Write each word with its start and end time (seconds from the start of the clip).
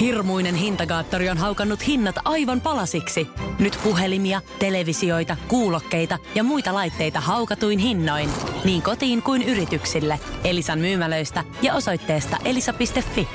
Hirmuinen 0.00 0.54
hintakaattori 0.54 1.28
on 1.28 1.38
haukannut 1.38 1.86
hinnat 1.86 2.16
aivan 2.24 2.60
palasiksi. 2.60 3.28
Nyt 3.58 3.78
puhelimia, 3.84 4.40
televisioita, 4.58 5.36
kuulokkeita 5.48 6.18
ja 6.34 6.44
muita 6.44 6.74
laitteita 6.74 7.20
haukatuin 7.20 7.78
hinnoin. 7.78 8.30
Niin 8.64 8.82
kotiin 8.82 9.22
kuin 9.22 9.42
yrityksille. 9.42 10.20
Elisan 10.44 10.78
myymälöistä 10.78 11.44
ja 11.62 11.74
osoitteesta 11.74 12.36
elisa.fi. 12.44 13.28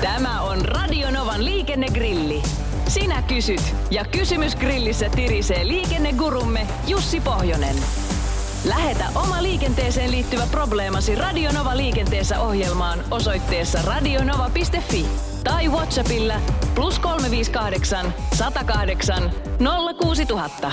Tämä 0.00 0.42
on 0.42 0.64
Radionovan 0.64 1.44
liikennegrilli. 1.44 2.42
Sinä 2.88 3.22
kysyt 3.22 3.74
ja 3.90 4.04
kysymys 4.04 4.56
grillissä 4.56 5.08
tirisee 5.08 5.68
liikennegurumme 5.68 6.66
Jussi 6.86 7.20
Pohjonen. 7.20 7.76
Lähetä 8.64 9.04
oma 9.14 9.42
liikenteeseen 9.42 10.10
liittyvä 10.10 10.46
probleemasi 10.50 11.14
Radionova 11.14 11.76
liikenteessä 11.76 12.40
ohjelmaan 12.40 13.04
osoitteessa 13.10 13.82
radionova.fi 13.82 15.06
tai 15.44 15.68
Whatsappilla 15.68 16.40
plus 16.74 16.98
358 16.98 18.14
108 18.34 19.32
06000. 20.02 20.72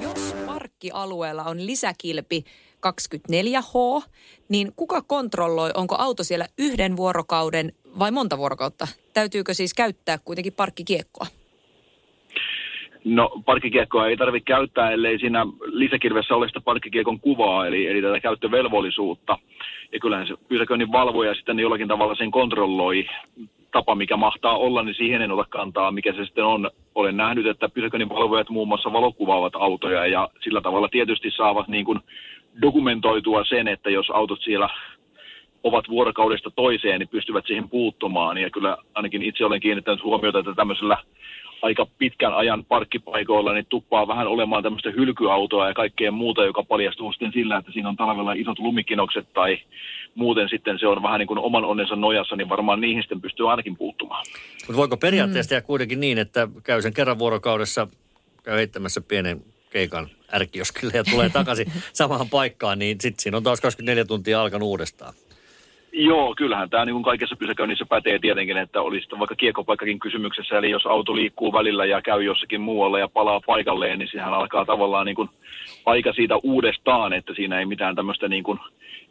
Jos 0.00 0.34
parkkialueella 0.46 1.44
on 1.44 1.66
lisäkilpi 1.66 2.44
24H, 2.86 4.04
niin 4.48 4.72
kuka 4.76 5.02
kontrolloi, 5.02 5.70
onko 5.74 5.96
auto 5.98 6.24
siellä 6.24 6.46
yhden 6.58 6.96
vuorokauden 6.96 7.72
vai 7.98 8.10
monta 8.10 8.38
vuorokautta? 8.38 8.88
Täytyykö 9.12 9.54
siis 9.54 9.74
käyttää 9.74 10.18
kuitenkin 10.18 10.52
parkkikiekkoa? 10.52 11.26
No 13.08 13.30
parkkikiekkoa 13.44 14.06
ei 14.06 14.16
tarvitse 14.16 14.44
käyttää, 14.44 14.90
ellei 14.90 15.18
siinä 15.18 15.46
lisäkirvessä 15.66 16.34
ole 16.34 16.48
sitä 16.48 16.60
parkkikiekon 16.60 17.20
kuvaa, 17.20 17.66
eli, 17.66 17.86
eli 17.86 18.02
tätä 18.02 18.20
käyttövelvollisuutta. 18.20 19.38
Ja 19.92 20.00
kyllähän 20.00 20.26
se 20.26 20.34
pysäköinnin 20.48 20.92
valvoja 20.92 21.34
sitten 21.34 21.58
jollakin 21.58 21.88
tavalla 21.88 22.14
sen 22.14 22.30
kontrolloi 22.30 23.06
tapa, 23.72 23.94
mikä 23.94 24.16
mahtaa 24.16 24.56
olla, 24.56 24.82
niin 24.82 24.94
siihen 24.94 25.22
en 25.22 25.32
ota 25.32 25.44
kantaa, 25.50 25.90
mikä 25.90 26.12
se 26.12 26.24
sitten 26.24 26.44
on. 26.44 26.70
Olen 26.94 27.16
nähnyt, 27.16 27.46
että 27.46 27.68
pysäköinnin 27.68 28.08
valvojat 28.08 28.50
muun 28.50 28.68
muassa 28.68 28.92
valokuvaavat 28.92 29.52
autoja 29.56 30.06
ja 30.06 30.28
sillä 30.40 30.60
tavalla 30.60 30.88
tietysti 30.88 31.30
saavat 31.30 31.68
niin 31.68 31.84
kuin 31.84 31.98
dokumentoitua 32.62 33.44
sen, 33.44 33.68
että 33.68 33.90
jos 33.90 34.10
autot 34.10 34.40
siellä 34.40 34.68
ovat 35.62 35.88
vuorokaudesta 35.88 36.50
toiseen, 36.50 36.98
niin 36.98 37.08
pystyvät 37.08 37.46
siihen 37.46 37.68
puuttumaan. 37.68 38.38
Ja 38.38 38.50
kyllä 38.50 38.76
ainakin 38.94 39.22
itse 39.22 39.44
olen 39.44 39.60
kiinnittänyt 39.60 40.04
huomiota, 40.04 40.38
että 40.38 40.54
tämmöisellä 40.54 40.96
aika 41.62 41.86
pitkän 41.98 42.34
ajan 42.34 42.64
parkkipaikoilla, 42.64 43.52
niin 43.52 43.66
tuppaa 43.68 44.08
vähän 44.08 44.26
olemaan 44.26 44.62
tämmöistä 44.62 44.90
hylkyautoa 44.90 45.68
ja 45.68 45.74
kaikkea 45.74 46.12
muuta, 46.12 46.44
joka 46.44 46.62
paljastuu 46.62 47.12
sitten 47.12 47.32
sillä, 47.32 47.56
että 47.56 47.72
siinä 47.72 47.88
on 47.88 47.96
talvella 47.96 48.32
isot 48.32 48.58
lumikinokset 48.58 49.32
tai 49.32 49.58
muuten 50.14 50.48
sitten 50.48 50.78
se 50.78 50.86
on 50.86 51.02
vähän 51.02 51.18
niin 51.18 51.26
kuin 51.26 51.38
oman 51.38 51.64
onnensa 51.64 51.96
nojassa, 51.96 52.36
niin 52.36 52.48
varmaan 52.48 52.80
niihin 52.80 53.02
sitten 53.02 53.20
pystyy 53.20 53.50
ainakin 53.50 53.76
puuttumaan. 53.76 54.24
Mutta 54.66 54.76
voiko 54.76 54.96
periaatteessa 54.96 55.54
mm. 55.54 55.62
kuitenkin 55.62 56.00
niin, 56.00 56.18
että 56.18 56.48
käy 56.64 56.82
sen 56.82 56.94
kerran 56.94 57.18
vuorokaudessa, 57.18 57.88
käy 58.42 58.56
heittämässä 58.56 59.00
pienen 59.00 59.42
keikan 59.70 60.08
ärkioskille 60.34 60.92
ja 60.94 61.04
tulee 61.04 61.28
takaisin 61.38 61.72
samaan 61.92 62.28
paikkaan, 62.28 62.78
niin 62.78 63.00
sitten 63.00 63.22
siinä 63.22 63.36
on 63.36 63.42
taas 63.42 63.60
24 63.60 64.04
tuntia 64.04 64.42
alkanut 64.42 64.68
uudestaan. 64.68 65.14
Joo, 65.92 66.34
kyllähän 66.34 66.70
tämä 66.70 66.84
niin 66.84 67.02
kaikessa 67.02 67.36
pysäköinnissä 67.38 67.86
pätee 67.86 68.18
tietenkin, 68.18 68.56
että 68.56 68.82
olisi 68.82 69.08
vaikka 69.18 69.34
kiekopaikkakin 69.34 69.98
kysymyksessä, 69.98 70.58
eli 70.58 70.70
jos 70.70 70.86
auto 70.86 71.16
liikkuu 71.16 71.52
välillä 71.52 71.84
ja 71.84 72.02
käy 72.02 72.22
jossakin 72.22 72.60
muualla 72.60 72.98
ja 72.98 73.08
palaa 73.08 73.40
paikalleen, 73.46 73.98
niin 73.98 74.08
sehän 74.12 74.34
alkaa 74.34 74.64
tavallaan 74.64 75.06
niin 75.06 75.16
kuin 75.16 75.28
aika 75.86 76.12
siitä 76.12 76.36
uudestaan, 76.42 77.12
että 77.12 77.34
siinä 77.34 77.58
ei 77.58 77.66
mitään 77.66 77.96
tämmöistä 77.96 78.28
niin 78.28 78.44
kuin, 78.44 78.58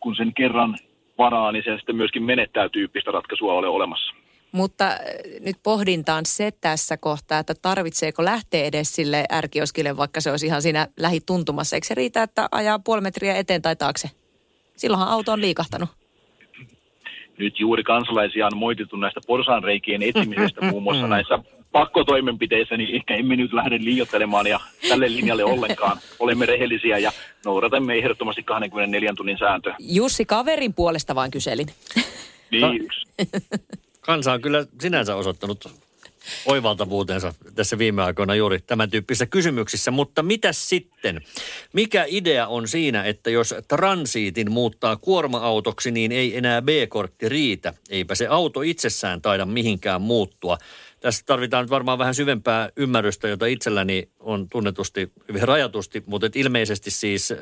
kun 0.00 0.16
sen 0.16 0.34
kerran 0.34 0.76
varaa, 1.18 1.52
niin 1.52 1.64
se 1.64 1.76
sitten 1.76 1.96
myöskin 1.96 2.22
menettää 2.22 2.68
tyyppistä 2.68 3.10
ratkaisua 3.10 3.52
ole 3.52 3.68
olemassa. 3.68 4.14
Mutta 4.52 4.86
äh, 4.86 4.98
nyt 5.40 5.56
pohdintaan 5.62 6.26
se 6.26 6.50
tässä 6.60 6.96
kohtaa, 6.96 7.38
että 7.38 7.54
tarvitseeko 7.62 8.24
lähteä 8.24 8.64
edes 8.64 8.94
sille 8.94 9.24
ärkioskille, 9.32 9.96
vaikka 9.96 10.20
se 10.20 10.30
olisi 10.30 10.46
ihan 10.46 10.62
siinä 10.62 10.86
lähituntumassa. 10.96 11.76
Eikö 11.76 11.86
se 11.86 11.94
riitä, 11.94 12.22
että 12.22 12.48
ajaa 12.52 12.78
puoli 12.78 13.00
metriä 13.00 13.36
eteen 13.36 13.62
tai 13.62 13.76
taakse? 13.76 14.10
Silloinhan 14.76 15.08
auto 15.08 15.32
on 15.32 15.40
liikahtanut 15.40 16.01
nyt 17.38 17.60
juuri 17.60 17.82
kansalaisia 17.82 18.46
on 18.46 18.56
moitettu 18.56 18.96
näistä 18.96 19.20
porsaanreikien 19.26 20.02
etsimisestä 20.02 20.60
muun 20.70 20.82
muassa 20.82 21.06
mm. 21.06 21.10
näissä 21.10 21.38
pakkotoimenpiteissä, 21.72 22.76
niin 22.76 22.94
ehkä 22.94 23.14
emme 23.14 23.36
nyt 23.36 23.52
lähde 23.52 23.78
liioittelemaan 23.80 24.46
ja 24.46 24.60
tälle 24.88 25.12
linjalle 25.12 25.44
ollenkaan. 25.44 25.98
Olemme 26.18 26.46
rehellisiä 26.46 26.98
ja 26.98 27.12
noudatamme 27.44 27.94
ehdottomasti 27.94 28.42
24 28.42 29.12
tunnin 29.16 29.38
sääntöä. 29.38 29.76
Jussi, 29.78 30.24
kaverin 30.24 30.74
puolesta 30.74 31.14
vain 31.14 31.30
kyselin. 31.30 31.66
Niin. 32.50 32.88
Kansa 34.00 34.32
on 34.32 34.42
kyllä 34.42 34.66
sinänsä 34.80 35.16
osoittanut 35.16 35.70
oivaltavuutensa 36.46 37.34
tässä 37.54 37.78
viime 37.78 38.02
aikoina 38.02 38.34
juuri 38.34 38.60
tämän 38.66 38.90
tyyppisissä 38.90 39.26
kysymyksissä. 39.26 39.90
Mutta 39.90 40.22
mitä 40.22 40.52
sitten? 40.52 41.20
Mikä 41.72 42.04
idea 42.08 42.46
on 42.46 42.68
siinä, 42.68 43.04
että 43.04 43.30
jos 43.30 43.54
transiitin 43.68 44.52
muuttaa 44.52 44.96
kuorma-autoksi, 44.96 45.90
niin 45.90 46.12
ei 46.12 46.36
enää 46.36 46.62
B-kortti 46.62 47.28
riitä? 47.28 47.74
Eipä 47.90 48.14
se 48.14 48.26
auto 48.26 48.62
itsessään 48.62 49.22
taida 49.22 49.46
mihinkään 49.46 50.02
muuttua. 50.02 50.58
Tässä 51.00 51.22
tarvitaan 51.26 51.64
nyt 51.64 51.70
varmaan 51.70 51.98
vähän 51.98 52.14
syvempää 52.14 52.70
ymmärrystä, 52.76 53.28
jota 53.28 53.46
itselläni 53.46 54.08
on 54.20 54.48
tunnetusti 54.48 55.12
hyvin 55.28 55.42
rajatusti, 55.42 56.02
mutta 56.06 56.30
ilmeisesti 56.34 56.90
siis 56.90 57.30
äh, 57.30 57.38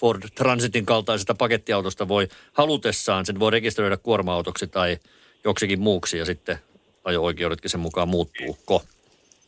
Ford 0.00 0.22
Transitin 0.34 0.86
kaltaisesta 0.86 1.34
pakettiautosta 1.34 2.08
voi 2.08 2.28
halutessaan, 2.52 3.26
sen 3.26 3.40
voi 3.40 3.50
rekisteröidä 3.50 3.96
kuorma-autoksi 3.96 4.66
tai 4.66 4.98
joksikin 5.44 5.80
muuksi 5.80 6.18
ja 6.18 6.24
sitten 6.24 6.58
ajo-oikeudetkin 7.04 7.70
sen 7.70 7.80
mukaan 7.80 8.08
muuttuuko? 8.08 8.82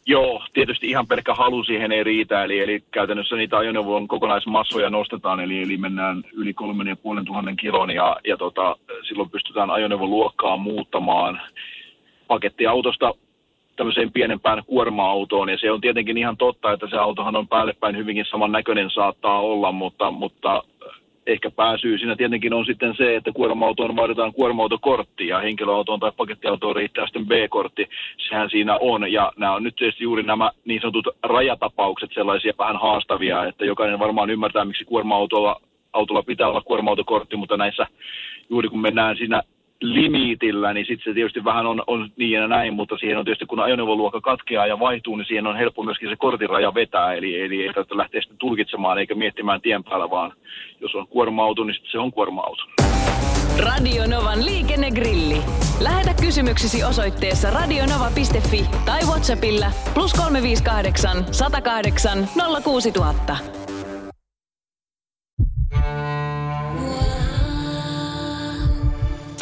Joo, 0.07 0.43
tietysti 0.53 0.91
ihan 0.91 1.07
pelkkä 1.07 1.35
halu 1.35 1.65
siihen 1.65 1.93
ei 1.93 2.05
riitä, 2.05 2.45
eli, 2.45 2.61
eli 2.61 2.83
käytännössä 2.91 3.37
niitä 3.37 3.59
ajoneuvon 3.59 4.09
kokonaismassoja 4.09 4.91
nostetaan, 4.91 5.41
eli, 5.41 5.63
eli 5.63 5.77
mennään 5.77 6.23
yli 6.33 6.55
kolmen 6.55 6.87
ja 6.87 6.97
puolen 6.97 7.25
tuhannen 7.25 7.57
kilon, 7.57 7.91
ja, 7.91 8.17
ja 8.25 8.37
tota, 8.37 8.77
silloin 9.09 9.31
pystytään 9.31 9.71
ajoneuvon 9.71 10.11
luokkaa 10.11 10.57
muuttamaan 10.57 11.41
pakettiautosta 12.27 13.15
tämmöiseen 13.77 14.13
pienempään 14.13 14.63
kuorma-autoon, 14.67 15.49
ja 15.49 15.59
se 15.59 15.71
on 15.71 15.81
tietenkin 15.81 16.19
ihan 16.19 16.37
totta, 16.37 16.73
että 16.73 16.87
se 16.91 16.97
autohan 16.97 17.37
on 17.37 17.49
päällepäin 17.49 17.97
hyvinkin 17.97 18.27
saman 18.31 18.53
näköinen 18.53 18.91
saattaa 18.91 19.41
olla, 19.41 19.73
mutta, 19.73 20.11
mutta 20.11 20.63
ehkä 21.27 21.51
pääsyy 21.51 21.99
siinä 21.99 22.17
tietenkin 22.17 22.55
on 22.55 22.67
sitten 22.67 22.95
se, 22.97 23.17
että 23.17 23.33
kuorma-autoon 23.33 23.97
vaaditaan 23.97 24.33
kuorma-autokortti 24.33 25.27
ja 25.29 25.41
henkilöautoon 25.41 26.01
tai 26.01 26.13
pakettiautoon 26.17 26.77
riittää 26.77 27.07
sitten 27.07 27.27
B-kortti. 27.27 27.89
Sehän 28.29 28.51
siinä 28.51 28.79
on 28.81 29.13
ja 29.13 29.33
nämä 29.37 29.55
on 29.55 29.63
nyt 29.63 29.77
tietysti 29.77 30.05
juuri 30.05 30.23
nämä 30.23 30.51
niin 30.65 30.81
sanotut 30.81 31.09
rajatapaukset 31.23 32.11
sellaisia 32.15 32.53
vähän 32.59 32.81
haastavia, 32.81 33.45
että 33.45 33.65
jokainen 33.65 33.99
varmaan 33.99 34.31
ymmärtää, 34.31 34.65
miksi 34.65 34.85
kuorma-autolla 34.85 35.61
autolla 35.93 36.23
pitää 36.23 36.49
olla 36.49 36.63
kuorma-autokortti, 36.63 37.37
mutta 37.37 37.57
näissä 37.57 37.87
juuri 38.51 38.69
kun 38.69 38.81
mennään 38.81 39.17
siinä 39.17 39.43
limitillä, 39.93 40.73
niin 40.73 40.87
sitten 40.87 41.05
se 41.05 41.15
tietysti 41.15 41.45
vähän 41.45 41.67
on, 41.67 41.83
on 41.87 42.11
niin 42.17 42.31
ja 42.31 42.49
näin, 42.49 42.75
mutta 42.75 42.97
siihen 42.97 43.19
on 43.19 43.25
tietysti 43.25 43.47
kun 43.47 43.61
ajoneuvoluokka 43.61 44.21
katkeaa 44.21 44.67
ja 44.67 44.79
vaihtuu, 44.79 45.17
niin 45.17 45.27
siihen 45.27 45.47
on 45.47 45.57
helppo 45.57 45.83
myöskin 45.83 46.09
se 46.09 46.17
kortiraja 46.17 46.75
vetää, 46.75 47.15
eli, 47.15 47.41
eli 47.41 47.63
ei 47.63 47.73
tarvitse 47.73 47.97
lähteä 47.97 48.21
sitten 48.21 48.39
tulkitsemaan 48.39 48.99
eikä 48.99 49.15
miettimään 49.15 49.61
tien 49.61 49.85
päällä, 49.85 50.11
vaan 50.11 50.33
jos 50.81 50.95
on 50.95 51.09
kuorma-auto, 51.09 51.65
niin 51.65 51.75
sitten 51.75 51.91
se 51.91 51.99
on 51.99 52.13
kuorma-auto. 52.13 52.63
Radio 53.59 54.07
Novan 54.07 54.45
liikennegrilli. 54.45 55.37
Lähetä 55.81 56.11
kysymyksesi 56.21 56.85
osoitteessa 56.85 57.51
radionova.fi 57.51 58.65
tai 58.85 59.01
Whatsappilla 59.07 59.67
plus 59.95 60.13
358 60.13 61.25
108 61.35 62.29
06000. 62.65 63.64